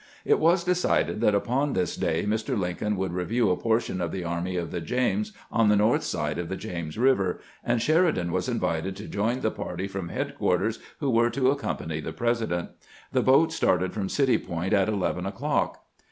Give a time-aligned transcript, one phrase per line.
[0.25, 2.57] It was decided that upon this day Mr.
[2.59, 6.39] Lincoln would review a portion of the Army of the James on the north side
[6.39, 11.11] of the James River, and Sheridan was invited to join the party from headquarters who
[11.11, 12.69] were to accom pany the President.
[13.11, 15.85] The boat started from City Point at eleven o'clock.